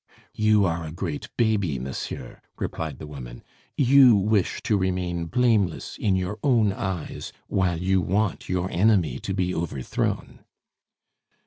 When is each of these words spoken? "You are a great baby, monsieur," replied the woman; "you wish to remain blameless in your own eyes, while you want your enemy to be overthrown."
"You 0.33 0.65
are 0.65 0.83
a 0.83 0.91
great 0.91 1.29
baby, 1.37 1.77
monsieur," 1.77 2.41
replied 2.57 2.97
the 2.97 3.05
woman; 3.05 3.43
"you 3.77 4.15
wish 4.15 4.59
to 4.63 4.75
remain 4.75 5.27
blameless 5.27 5.95
in 5.95 6.15
your 6.15 6.39
own 6.41 6.73
eyes, 6.73 7.31
while 7.45 7.77
you 7.79 8.01
want 8.01 8.49
your 8.49 8.67
enemy 8.71 9.19
to 9.19 9.31
be 9.35 9.53
overthrown." 9.53 10.39